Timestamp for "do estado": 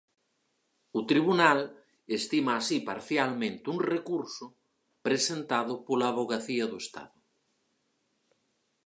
6.71-7.17